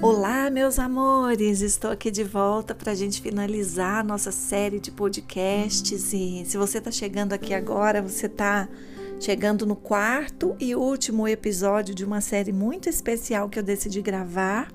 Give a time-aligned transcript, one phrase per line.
[0.00, 1.60] Olá, meus amores!
[1.60, 6.12] Estou aqui de volta para a gente finalizar a nossa série de podcasts.
[6.12, 8.68] E se você está chegando aqui agora, você está
[9.18, 14.72] chegando no quarto e último episódio de uma série muito especial que eu decidi gravar.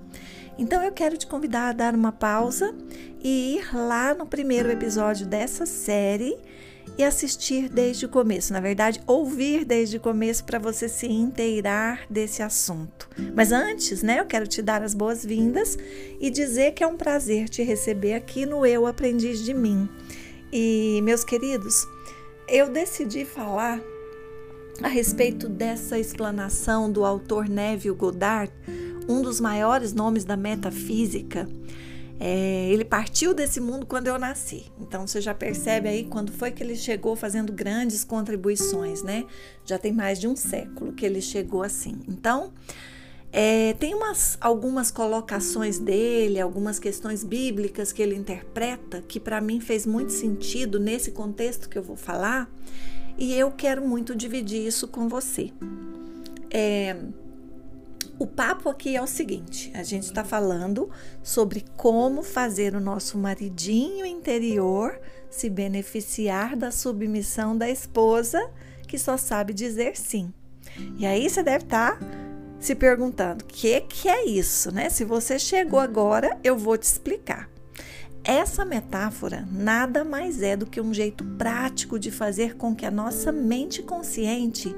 [0.58, 2.76] Então eu quero te convidar a dar uma pausa
[3.24, 6.38] e ir lá no primeiro episódio dessa série
[6.98, 8.54] e assistir desde o começo.
[8.54, 13.10] Na verdade, ouvir desde o começo para você se inteirar desse assunto.
[13.36, 15.78] Mas antes, né, eu quero te dar as boas-vindas
[16.20, 19.90] e dizer que é um prazer te receber aqui no Eu Aprendiz de Mim.
[20.52, 21.88] E, meus queridos,
[22.48, 23.82] eu decidi falar
[24.82, 28.52] a respeito dessa explanação do autor Neville Goddard,
[29.08, 31.48] um dos maiores nomes da metafísica.
[32.26, 34.72] É, ele partiu desse mundo quando eu nasci.
[34.80, 39.26] Então você já percebe aí quando foi que ele chegou fazendo grandes contribuições, né?
[39.66, 42.00] Já tem mais de um século que ele chegou assim.
[42.08, 42.54] Então
[43.30, 49.60] é, tem umas, algumas colocações dele, algumas questões bíblicas que ele interpreta que para mim
[49.60, 52.50] fez muito sentido nesse contexto que eu vou falar
[53.18, 55.52] e eu quero muito dividir isso com você.
[56.50, 56.96] É,
[58.20, 60.90] o papo aqui é o seguinte: a gente está falando
[61.22, 68.40] sobre como fazer o nosso maridinho interior se beneficiar da submissão da esposa
[68.88, 70.32] que só sabe dizer sim.
[70.98, 72.06] E aí você deve estar tá
[72.60, 74.90] se perguntando: o que, que é isso, né?
[74.90, 77.50] Se você chegou agora, eu vou te explicar.
[78.24, 82.92] Essa metáfora nada mais é do que um jeito prático de fazer com que a
[82.92, 84.74] nossa mente consciente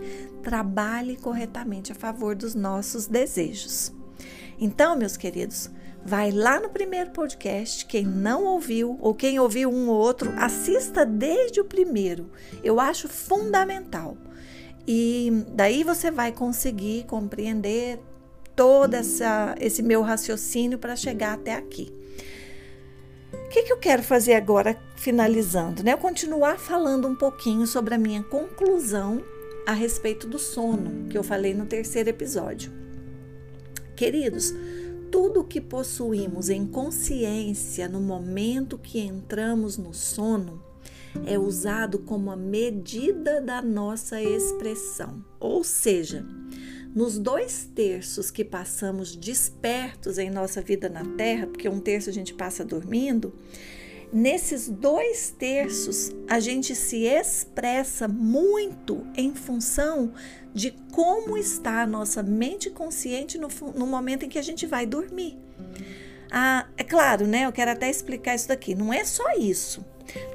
[0.45, 3.91] trabalhe corretamente a favor dos nossos desejos.
[4.59, 5.71] Então, meus queridos,
[6.05, 11.03] vai lá no primeiro podcast, quem não ouviu ou quem ouviu um ou outro, assista
[11.03, 12.29] desde o primeiro.
[12.63, 14.15] Eu acho fundamental.
[14.87, 17.99] E daí você vai conseguir compreender
[18.55, 21.91] todo essa, esse meu raciocínio para chegar até aqui.
[23.33, 25.83] O que, que eu quero fazer agora, finalizando?
[25.83, 25.93] Né?
[25.93, 29.23] Eu continuar falando um pouquinho sobre a minha conclusão
[29.65, 32.71] a respeito do sono, que eu falei no terceiro episódio.
[33.95, 34.53] Queridos,
[35.11, 40.61] tudo que possuímos em consciência no momento que entramos no sono
[41.25, 45.23] é usado como a medida da nossa expressão.
[45.39, 46.25] Ou seja,
[46.93, 52.13] nos dois terços que passamos despertos em nossa vida na Terra, porque um terço a
[52.13, 53.33] gente passa dormindo,
[54.11, 60.13] nesses dois terços a gente se expressa muito em função
[60.53, 64.85] de como está a nossa mente consciente no, no momento em que a gente vai
[64.85, 65.37] dormir.
[66.31, 67.45] Ah, é claro, né?
[67.45, 68.73] Eu quero até explicar isso daqui.
[68.73, 69.85] Não é só isso.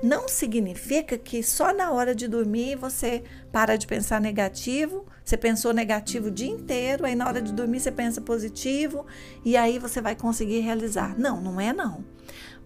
[0.03, 3.23] Não significa que só na hora de dormir você
[3.53, 7.81] para de pensar negativo, você pensou negativo o dia inteiro, aí na hora de dormir
[7.81, 9.07] você pensa positivo
[9.45, 11.19] e aí você vai conseguir realizar.
[11.19, 12.05] Não, não é não.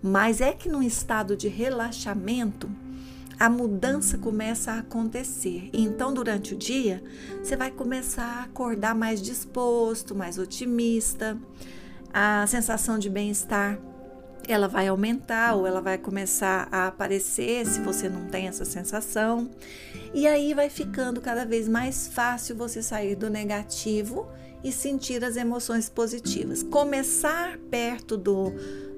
[0.07, 2.71] Mas é que num estado de relaxamento,
[3.41, 5.71] a mudança começa a acontecer.
[5.73, 7.03] Então, durante o dia,
[7.43, 11.39] você vai começar a acordar mais disposto, mais otimista,
[12.13, 13.79] a sensação de bem-estar
[14.47, 19.51] ela vai aumentar ou ela vai começar a aparecer se você não tem essa sensação.
[20.13, 24.29] E aí vai ficando cada vez mais fácil você sair do negativo
[24.63, 26.63] e sentir as emoções positivas.
[26.63, 28.53] Começar perto do,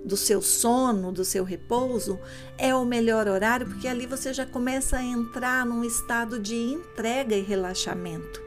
[0.06, 2.18] do seu sono, do seu repouso,
[2.56, 7.34] é o melhor horário, porque ali você já começa a entrar num estado de entrega
[7.34, 8.46] e relaxamento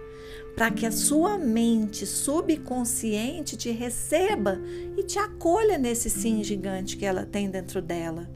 [0.55, 4.59] para que a sua mente subconsciente te receba
[4.97, 8.29] e te acolha nesse sim gigante que ela tem dentro dela.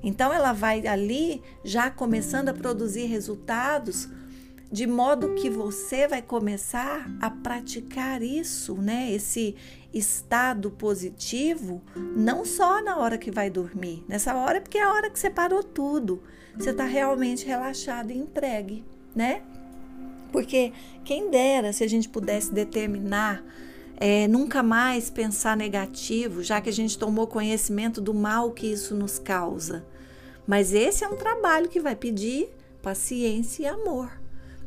[0.00, 4.08] Então ela vai ali já começando a produzir resultados
[4.70, 9.10] de modo que você vai começar a praticar isso, né?
[9.12, 9.56] Esse
[9.92, 15.10] estado positivo, não só na hora que vai dormir, nessa hora porque é a hora
[15.10, 16.22] que você parou tudo,
[16.56, 18.84] você está realmente relaxado e entregue,
[19.14, 19.42] né?
[20.30, 20.72] Porque
[21.04, 23.42] quem dera se a gente pudesse determinar
[23.96, 28.94] é, nunca mais pensar negativo, já que a gente tomou conhecimento do mal que isso
[28.94, 29.84] nos causa.
[30.46, 32.48] Mas esse é um trabalho que vai pedir
[32.80, 34.10] paciência e amor.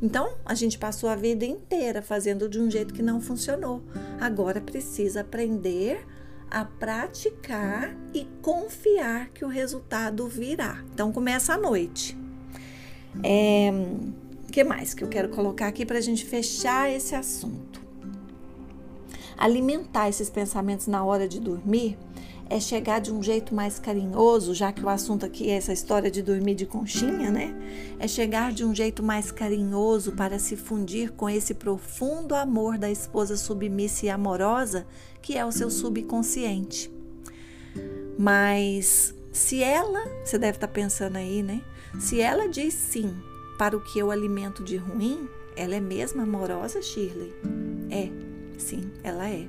[0.01, 3.83] Então, a gente passou a vida inteira fazendo de um jeito que não funcionou.
[4.19, 6.05] Agora precisa aprender
[6.49, 10.83] a praticar e confiar que o resultado virá.
[10.93, 12.17] Então, começa à noite.
[13.23, 13.71] É,
[14.47, 17.79] o que mais que eu quero colocar aqui para a gente fechar esse assunto?
[19.37, 21.97] Alimentar esses pensamentos na hora de dormir
[22.51, 26.11] é chegar de um jeito mais carinhoso, já que o assunto aqui é essa história
[26.11, 27.55] de dormir de conchinha, né?
[27.97, 32.91] É chegar de um jeito mais carinhoso para se fundir com esse profundo amor da
[32.91, 34.85] esposa submissa e amorosa
[35.21, 36.91] que é o seu subconsciente.
[38.19, 41.61] Mas se ela, você deve estar pensando aí, né?
[42.01, 43.15] Se ela diz sim
[43.57, 45.25] para o que eu alimento de ruim,
[45.55, 47.33] ela é mesmo amorosa, Shirley?
[47.89, 48.09] É,
[48.57, 49.47] sim, ela é.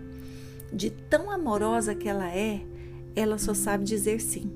[0.72, 2.62] De tão amorosa que ela é,
[3.14, 4.50] ela só sabe dizer sim,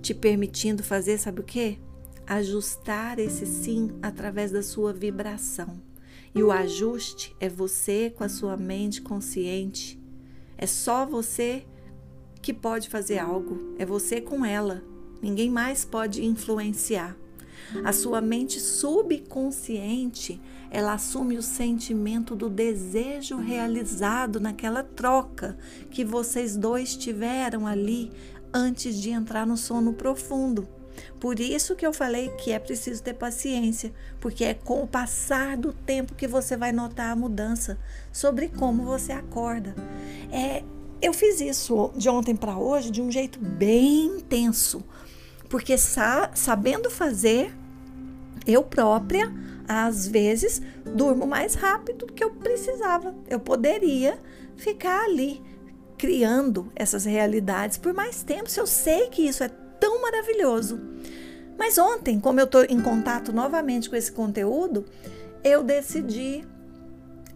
[0.00, 1.78] te permitindo fazer, sabe o quê?
[2.26, 5.80] Ajustar esse sim através da sua vibração.
[6.34, 10.00] E o ajuste é você com a sua mente consciente.
[10.56, 11.64] É só você
[12.40, 14.82] que pode fazer algo, é você com ela.
[15.20, 17.16] Ninguém mais pode influenciar.
[17.84, 20.40] A sua mente subconsciente,
[20.70, 25.56] ela assume o sentimento do desejo realizado naquela troca
[25.90, 28.10] que vocês dois tiveram ali
[28.52, 30.68] antes de entrar no sono profundo.
[31.18, 35.56] Por isso que eu falei que é preciso ter paciência, porque é com o passar
[35.56, 37.78] do tempo que você vai notar a mudança
[38.12, 39.74] sobre como você acorda.
[40.30, 40.62] É,
[41.00, 44.84] eu fiz isso de ontem para hoje de um jeito bem intenso,
[45.48, 47.54] porque sa sabendo fazer,
[48.52, 49.32] eu própria,
[49.66, 53.14] às vezes, durmo mais rápido do que eu precisava.
[53.28, 54.18] Eu poderia
[54.56, 55.42] ficar ali
[55.96, 59.48] criando essas realidades por mais tempo, se eu sei que isso é
[59.78, 60.80] tão maravilhoso.
[61.58, 64.84] Mas ontem, como eu estou em contato novamente com esse conteúdo,
[65.44, 66.42] eu decidi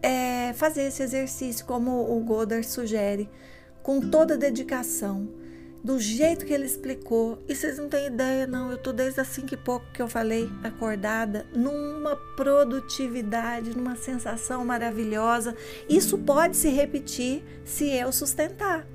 [0.01, 3.29] é, fazer esse exercício como o Godard sugere,
[3.83, 5.27] com toda dedicação
[5.85, 7.37] do jeito que ele explicou.
[7.47, 8.71] E vocês não têm ideia, não.
[8.71, 14.65] Eu tô desde as cinco e pouco que eu falei, acordada, numa produtividade, numa sensação
[14.65, 15.55] maravilhosa.
[15.87, 18.87] Isso pode se repetir se eu sustentar.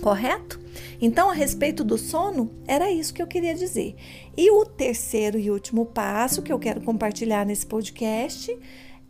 [0.00, 0.60] Correto?
[1.00, 3.96] Então, a respeito do sono, era isso que eu queria dizer.
[4.36, 8.56] E o terceiro e último passo que eu quero compartilhar nesse podcast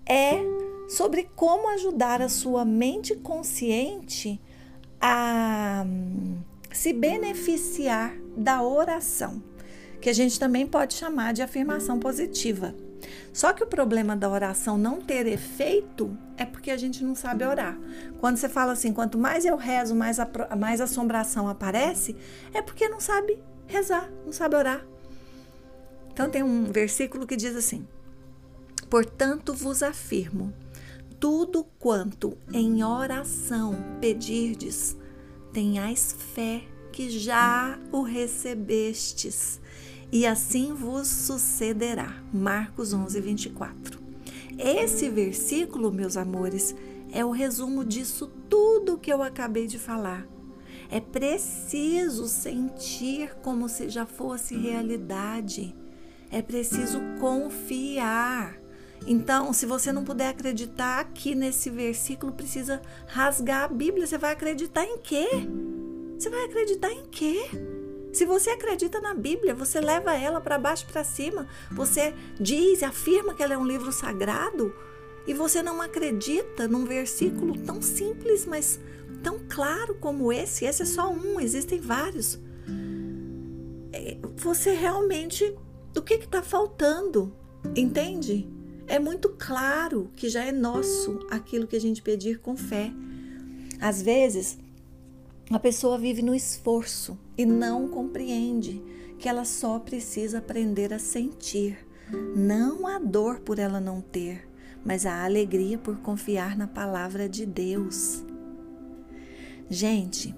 [0.07, 0.41] é
[0.89, 4.41] sobre como ajudar a sua mente consciente
[4.99, 5.85] a
[6.73, 9.43] se beneficiar da oração,
[10.01, 12.75] que a gente também pode chamar de afirmação positiva.
[13.33, 17.45] Só que o problema da oração não ter efeito é porque a gente não sabe
[17.45, 17.79] orar.
[18.21, 22.17] Quando você fala assim, quanto mais eu rezo, mais, a, mais assombração aparece,
[22.53, 24.85] é porque não sabe rezar, não sabe orar.
[26.13, 27.87] Então tem um versículo que diz assim:
[28.91, 30.53] Portanto vos afirmo,
[31.19, 34.97] tudo quanto em oração pedirdes,
[35.53, 36.63] tenhais fé
[36.93, 39.61] que já o recebestes,
[40.11, 42.23] e assim vos sucederá.
[42.33, 44.01] Marcos 11, 24.
[44.59, 46.75] Esse versículo, meus amores,
[47.11, 50.27] é o resumo disso tudo que eu acabei de falar.
[50.91, 55.75] É preciso sentir como se já fosse realidade.
[56.31, 58.62] É preciso confiar.
[59.07, 64.07] Então, se você não puder acreditar aqui nesse versículo, precisa rasgar a Bíblia.
[64.07, 65.29] Você vai acreditar em quê?
[66.19, 67.43] Você vai acreditar em quê?
[68.13, 73.35] Se você acredita na Bíblia, você leva ela para baixo para cima, você diz, afirma
[73.35, 74.73] que ela é um livro sagrado,
[75.27, 78.79] e você não acredita num versículo tão simples, mas
[79.23, 80.65] tão claro como esse.
[80.65, 82.39] Esse é só um, existem vários.
[83.93, 85.57] É, você realmente,
[85.97, 87.33] o que está faltando?
[87.75, 88.49] Entende?
[88.93, 92.93] É muito claro que já é nosso aquilo que a gente pedir com fé.
[93.81, 94.59] Às vezes,
[95.51, 98.83] a pessoa vive no esforço e não compreende
[99.19, 101.79] que ela só precisa aprender a sentir.
[102.37, 104.47] Não a dor por ela não ter,
[104.85, 108.23] mas a alegria por confiar na palavra de Deus.
[109.71, 110.35] Gente,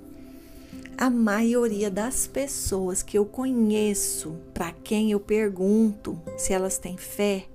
[0.96, 7.48] a maioria das pessoas que eu conheço, para quem eu pergunto se elas têm fé,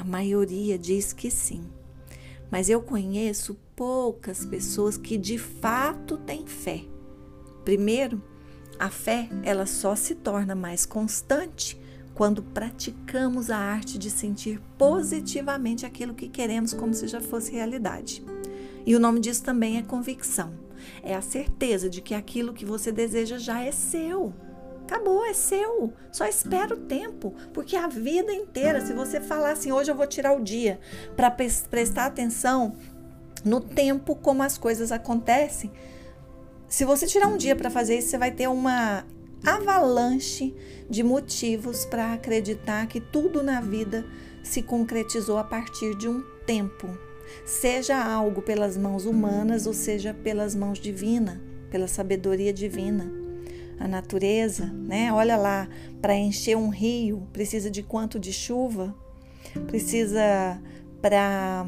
[0.00, 1.62] a maioria diz que sim.
[2.50, 6.84] Mas eu conheço poucas pessoas que de fato têm fé.
[7.66, 8.22] Primeiro,
[8.78, 11.78] a fé, ela só se torna mais constante
[12.14, 18.24] quando praticamos a arte de sentir positivamente aquilo que queremos como se já fosse realidade.
[18.86, 20.54] E o nome disso também é convicção.
[21.02, 24.32] É a certeza de que aquilo que você deseja já é seu.
[24.90, 25.92] Acabou, é seu.
[26.10, 30.06] Só espera o tempo, porque a vida inteira, se você falar assim, hoje eu vou
[30.06, 30.80] tirar o dia
[31.14, 32.74] para prestar atenção
[33.44, 35.70] no tempo como as coisas acontecem,
[36.66, 39.06] se você tirar um dia para fazer isso, você vai ter uma
[39.46, 40.56] avalanche
[40.88, 44.04] de motivos para acreditar que tudo na vida
[44.42, 46.88] se concretizou a partir de um tempo,
[47.46, 51.38] seja algo pelas mãos humanas ou seja pelas mãos divinas.
[51.70, 53.29] pela sabedoria divina.
[53.80, 55.12] A natureza, né?
[55.12, 55.68] Olha lá,
[56.00, 58.94] para encher um rio, precisa de quanto de chuva?
[59.66, 60.60] Precisa
[61.00, 61.66] para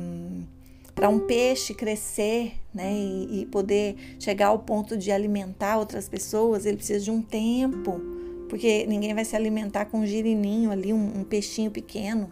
[0.95, 6.67] para um peixe crescer, né, e, e, poder chegar ao ponto de alimentar outras pessoas,
[6.67, 8.01] ele precisa de um tempo,
[8.49, 12.29] porque ninguém vai se alimentar com um girininho ali, um, um peixinho pequeno,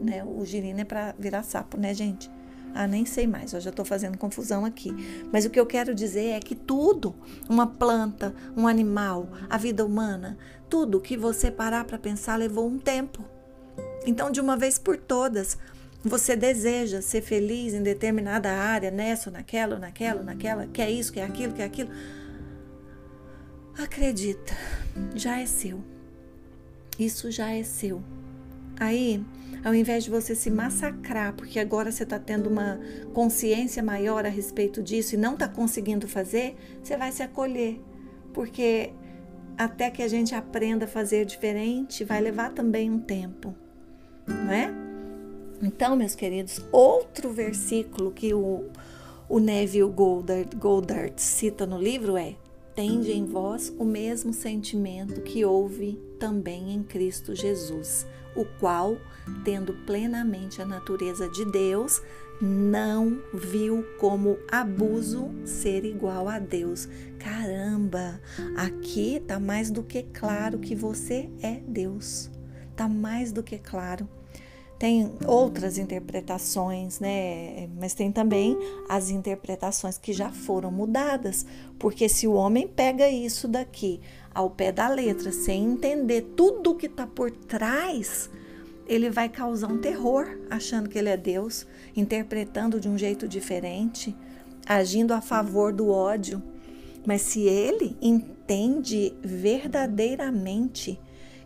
[0.00, 0.24] né?
[0.24, 2.30] O girino é para virar sapo, né, gente?
[2.74, 4.90] Ah, nem sei mais, eu já estou fazendo confusão aqui.
[5.32, 7.14] Mas o que eu quero dizer é que tudo,
[7.48, 10.38] uma planta, um animal, a vida humana,
[10.68, 13.24] tudo que você parar para pensar levou um tempo.
[14.06, 15.58] Então, de uma vez por todas,
[16.04, 20.90] você deseja ser feliz em determinada área, nessa ou naquela, ou naquela, ou naquela, quer
[20.90, 21.90] isso, quer aquilo, quer aquilo.
[23.78, 24.54] Acredita,
[25.14, 25.82] já é seu.
[26.98, 28.02] Isso já é seu.
[28.78, 29.22] Aí,
[29.64, 32.80] ao invés de você se massacrar, porque agora você está tendo uma
[33.12, 37.80] consciência maior a respeito disso e não está conseguindo fazer, você vai se acolher.
[38.32, 38.92] Porque
[39.56, 43.54] até que a gente aprenda a fazer diferente, vai levar também um tempo,
[44.26, 44.72] não é?
[45.62, 48.64] Então, meus queridos, outro versículo que o,
[49.28, 52.34] o Neville Goddard, Goddard cita no livro é:
[52.74, 58.96] Tende em vós o mesmo sentimento que houve também em Cristo Jesus o qual,
[59.44, 62.02] tendo plenamente a natureza de Deus,
[62.40, 66.88] não viu como abuso ser igual a Deus.
[67.18, 68.20] Caramba,
[68.56, 72.30] aqui tá mais do que claro que você é Deus.
[72.74, 74.08] Tá mais do que claro.
[74.82, 77.68] Tem outras interpretações, né?
[77.78, 78.58] Mas tem também
[78.88, 81.46] as interpretações que já foram mudadas,
[81.78, 84.00] porque se o homem pega isso daqui
[84.34, 88.28] ao pé da letra, sem entender tudo o que está por trás,
[88.84, 94.12] ele vai causar um terror, achando que ele é Deus, interpretando de um jeito diferente,
[94.66, 96.42] agindo a favor do ódio.
[97.06, 100.98] Mas se ele entende verdadeiramente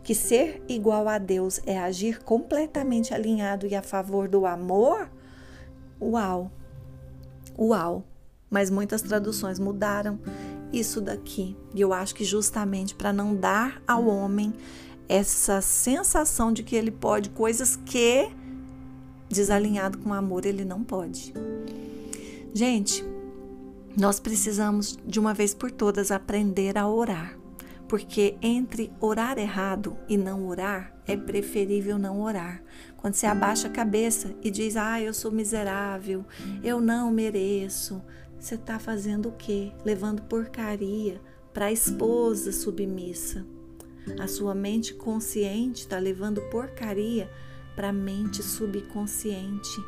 [0.07, 5.11] que ser igual a Deus é agir completamente alinhado e a favor do amor,
[6.01, 6.49] uau,
[7.59, 8.05] uau.
[8.49, 10.17] Mas muitas traduções mudaram
[10.71, 11.57] isso daqui.
[11.75, 14.53] E eu acho que justamente para não dar ao homem
[15.09, 18.29] essa sensação de que ele pode coisas que
[19.27, 21.33] desalinhado com o amor ele não pode.
[22.53, 23.03] Gente,
[23.99, 27.37] nós precisamos de uma vez por todas aprender a orar,
[27.87, 32.61] porque entre orar errado e não orar é preferível não orar.
[32.97, 36.25] Quando você abaixa a cabeça e diz: "Ah, eu sou miserável,
[36.63, 38.01] eu não mereço",
[38.39, 39.71] você está fazendo o quê?
[39.83, 41.21] Levando porcaria
[41.53, 43.45] para a esposa submissa.
[44.19, 47.29] A sua mente consciente está levando porcaria
[47.75, 49.81] para a mente subconsciente.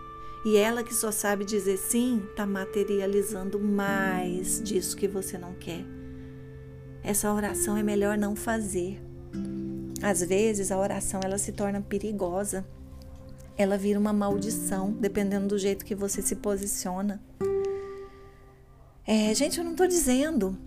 [0.46, 5.99] E ela que só sabe dizer sim, está materializando mais disso que você não quer.
[7.03, 9.01] Essa oração é melhor não fazer.
[10.01, 12.65] Às vezes a oração ela se torna perigosa.
[13.58, 17.22] Ela vira uma maldição, dependendo do jeito que você se posiciona.
[19.06, 20.58] É, gente, eu não estou dizendo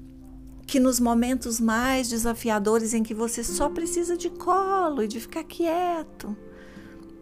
[0.66, 5.44] que nos momentos mais desafiadores em que você só precisa de colo e de ficar
[5.44, 6.36] quieto,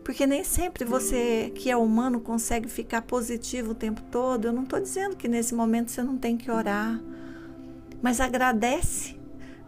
[0.05, 4.47] porque nem sempre você que é humano consegue ficar positivo o tempo todo.
[4.47, 7.01] Eu não estou dizendo que nesse momento você não tem que orar,
[8.03, 9.19] mas agradece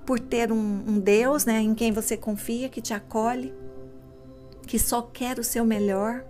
[0.05, 3.55] por ter um, um Deus né, em quem você confia, que te acolhe,
[4.67, 6.25] que só quer o seu melhor,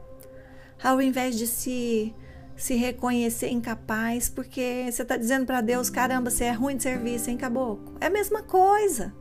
[0.82, 2.14] ao invés de se
[2.56, 7.28] se reconhecer incapaz, porque você está dizendo para Deus: caramba, você é ruim de serviço,
[7.28, 7.94] hein, caboclo?
[8.00, 9.12] É a mesma coisa.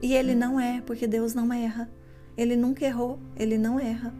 [0.00, 1.90] E ele não é, porque Deus não erra.
[2.36, 4.12] Ele nunca errou, ele não erra.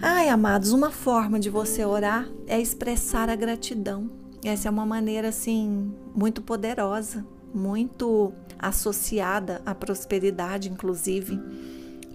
[0.00, 4.23] Ai, amados, uma forma de você orar é expressar a gratidão.
[4.44, 11.40] Essa é uma maneira assim muito poderosa, muito associada à prosperidade, inclusive.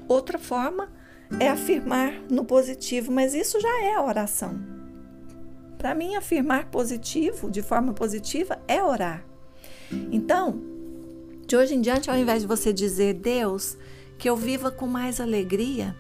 [0.08, 0.90] Outra forma
[1.40, 4.60] é afirmar no positivo, mas isso já é oração.
[5.78, 9.26] Para mim, afirmar positivo, de forma positiva, é orar.
[10.12, 10.62] Então,
[11.48, 13.78] de hoje em diante, ao invés de você dizer, Deus,
[14.20, 15.96] que eu viva com mais alegria,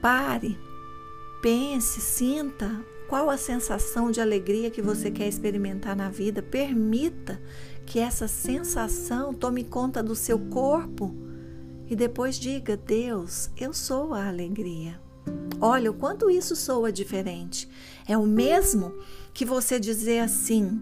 [0.00, 0.58] pare,
[1.40, 6.42] pense, sinta qual a sensação de alegria que você quer experimentar na vida.
[6.42, 7.38] Permita
[7.84, 11.14] que essa sensação tome conta do seu corpo
[11.90, 14.98] e depois diga: Deus, eu sou a alegria.
[15.60, 17.68] Olha o quanto isso soa diferente.
[18.08, 18.94] É o mesmo
[19.34, 20.80] que você dizer assim,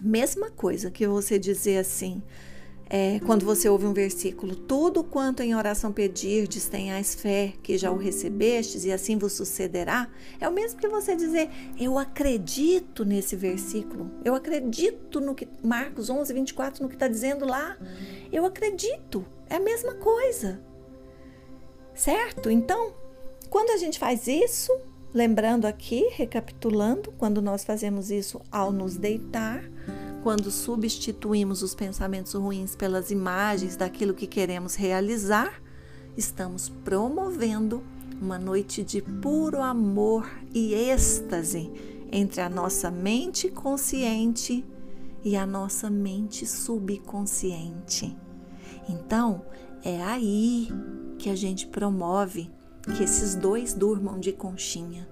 [0.00, 2.20] mesma coisa que você dizer assim:
[2.94, 7.90] é, quando você ouve um versículo, tudo quanto em oração pedirdes, tenhais fé que já
[7.90, 11.48] o recebestes e assim vos sucederá, é o mesmo que você dizer,
[11.80, 17.46] eu acredito nesse versículo, eu acredito no que Marcos 11, 24, no que está dizendo
[17.46, 17.78] lá,
[18.30, 20.60] eu acredito, é a mesma coisa,
[21.94, 22.50] certo?
[22.50, 22.92] Então,
[23.48, 24.70] quando a gente faz isso,
[25.14, 29.64] lembrando aqui, recapitulando, quando nós fazemos isso ao nos deitar,
[30.22, 35.60] quando substituímos os pensamentos ruins pelas imagens daquilo que queremos realizar,
[36.16, 37.82] estamos promovendo
[38.20, 41.72] uma noite de puro amor e êxtase
[42.12, 44.64] entre a nossa mente consciente
[45.24, 48.16] e a nossa mente subconsciente.
[48.88, 49.42] Então,
[49.82, 50.68] é aí
[51.18, 52.48] que a gente promove
[52.96, 55.08] que esses dois durmam de conchinha.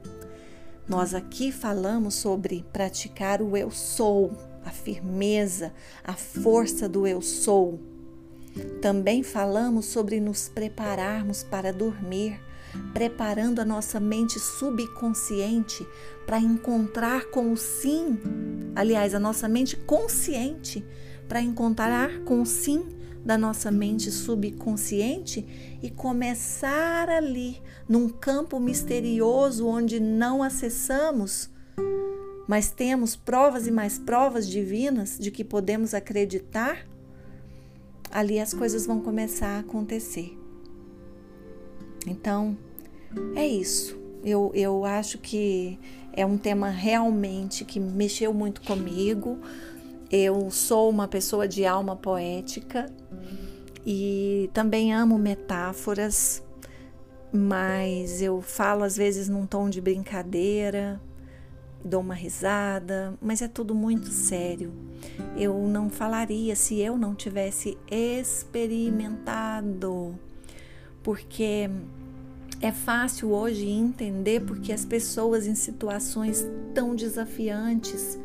[0.89, 4.33] Nós aqui falamos sobre praticar o eu sou,
[4.65, 5.73] a firmeza,
[6.05, 7.81] a força do eu sou.
[8.81, 12.41] Também falamos sobre nos prepararmos para dormir,
[12.93, 15.87] preparando a nossa mente subconsciente
[16.27, 18.19] para encontrar com o sim,
[18.75, 20.85] aliás, a nossa mente consciente
[21.29, 22.85] para encontrar com o sim
[23.25, 31.51] da nossa mente subconsciente e começar ali, num campo misterioso onde não acessamos
[32.51, 36.85] mas temos provas e mais provas divinas de que podemos acreditar,
[38.11, 40.37] ali as coisas vão começar a acontecer.
[42.05, 42.59] Então,
[43.37, 43.97] é isso.
[44.25, 45.79] Eu, eu acho que
[46.13, 49.39] é um tema realmente que mexeu muito comigo.
[50.11, 52.93] Eu sou uma pessoa de alma poética
[53.87, 56.43] e também amo metáforas,
[57.33, 61.01] mas eu falo às vezes num tom de brincadeira,
[61.85, 64.73] dou uma risada, mas é tudo muito sério.
[65.37, 70.19] Eu não falaria se eu não tivesse experimentado,
[71.03, 71.69] porque
[72.61, 78.19] é fácil hoje entender porque as pessoas em situações tão desafiantes,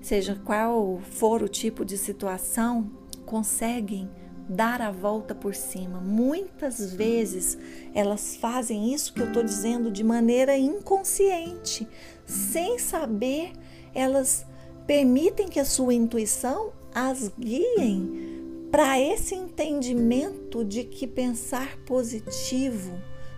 [0.00, 2.90] seja qual for o tipo de situação,
[3.26, 4.08] conseguem
[4.48, 6.00] dar a volta por cima.
[6.00, 7.58] Muitas vezes
[7.92, 11.86] elas fazem isso que eu estou dizendo de maneira inconsciente,
[12.28, 13.52] sem saber,
[13.94, 14.46] elas
[14.86, 22.92] permitem que a sua intuição as guiem para esse entendimento de que pensar positivo,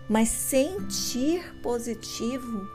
[0.09, 2.67] mas sentir positivo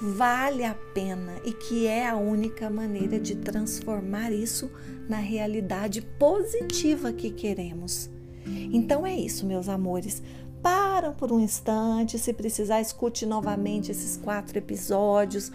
[0.00, 4.68] vale a pena e que é a única maneira de transformar isso
[5.08, 8.10] na realidade positiva que queremos.
[8.72, 10.20] Então é isso, meus amores.
[10.62, 15.50] Para por um instante, se precisar, escute novamente esses quatro episódios.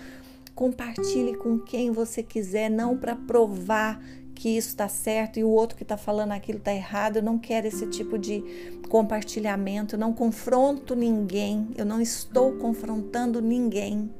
[0.54, 4.02] Compartilhe com quem você quiser, não para provar
[4.36, 7.18] que isso está certo e o outro que está falando aquilo está errado.
[7.18, 8.44] Eu não quero esse tipo de
[8.90, 9.96] compartilhamento.
[9.96, 11.70] Eu não confronto ninguém.
[11.76, 14.12] Eu não estou confrontando ninguém.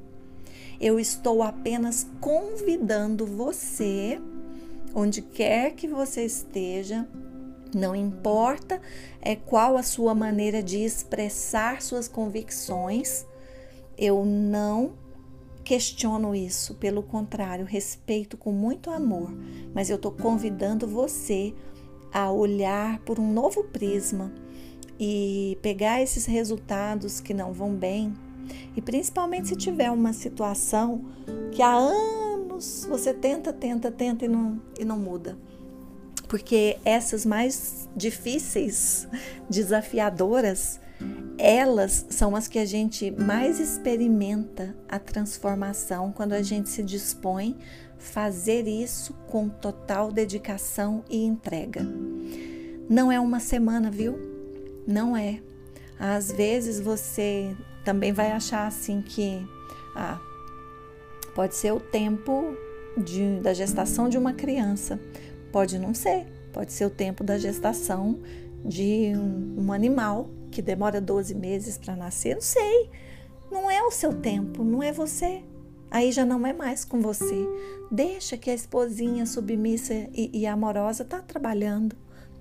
[0.80, 4.22] Eu estou apenas convidando você,
[4.94, 7.08] onde quer que você esteja,
[7.74, 8.82] não importa
[9.22, 13.26] é qual a sua maneira de expressar suas convicções,
[13.98, 14.94] eu não
[15.64, 19.34] questiono isso, pelo contrário, respeito com muito amor,
[19.74, 21.54] mas eu estou convidando você
[22.14, 24.32] a olhar por um novo prisma
[25.00, 28.14] e pegar esses resultados que não vão bem.
[28.76, 31.04] E principalmente se tiver uma situação
[31.52, 35.38] que há anos você tenta, tenta, tenta e não, e não muda.
[36.28, 39.08] Porque essas mais difíceis,
[39.50, 40.80] desafiadoras,
[41.38, 47.56] elas são as que a gente mais experimenta a transformação quando a gente se dispõe
[47.60, 51.86] a fazer isso com total dedicação e entrega.
[52.90, 54.18] Não é uma semana, viu?
[54.88, 55.42] Não é.
[56.00, 59.46] Às vezes você também vai achar assim que
[59.96, 60.20] ah,
[61.36, 62.56] pode ser o tempo
[62.98, 65.00] de, da gestação de uma criança,
[65.58, 68.20] pode não ser, pode ser o tempo da gestação
[68.64, 72.92] de um, um animal que demora 12 meses para nascer, não sei.
[73.50, 75.42] Não é o seu tempo, não é você.
[75.90, 77.44] Aí já não é mais com você.
[77.90, 81.96] Deixa que a esposinha submissa e, e amorosa tá trabalhando.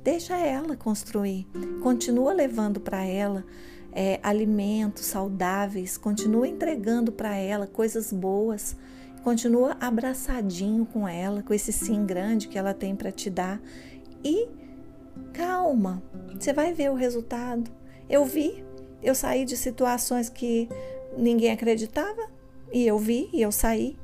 [0.05, 1.47] Deixa ela construir.
[1.83, 3.47] Continua levando para ela
[3.93, 8.77] é, alimentos saudáveis, continua entregando para ela coisas boas,
[9.27, 13.61] continua abraçadinho com ela, com esse sim grande que ela tem para te dar
[14.23, 14.49] e
[15.33, 16.01] calma,
[16.39, 17.69] você vai ver o resultado.
[18.09, 18.65] Eu vi,
[19.03, 20.69] eu saí de situações que
[21.19, 22.31] ninguém acreditava
[22.73, 23.99] e eu vi e eu saí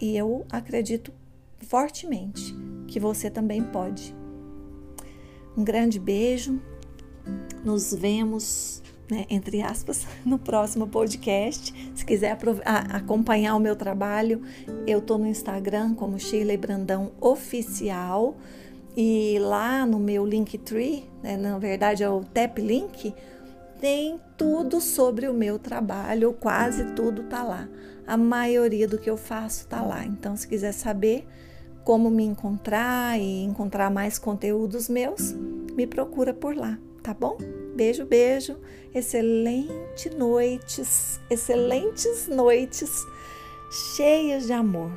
[0.00, 1.12] e eu acredito
[1.58, 2.54] fortemente
[2.86, 4.16] que você também pode.
[5.54, 6.58] Um grande beijo.
[7.62, 11.74] Nos vemos, né, entre aspas, no próximo podcast.
[11.94, 12.36] Se quiser
[12.90, 14.42] acompanhar o meu trabalho,
[14.86, 18.36] eu tô no Instagram como Shirley Brandão Oficial.
[18.96, 23.12] E lá no meu Linktree, né, na verdade é o Tap Link,
[23.80, 27.68] tem tudo sobre o meu trabalho, quase tudo tá lá.
[28.06, 30.04] A maioria do que eu faço tá lá.
[30.04, 31.26] Então, se quiser saber
[31.84, 35.32] como me encontrar e encontrar mais conteúdos meus,
[35.74, 37.36] me procura por lá, tá bom?
[37.74, 38.56] Beijo, beijo.
[38.94, 43.04] Excelente noites, excelentes noites
[43.96, 44.92] cheias de amor.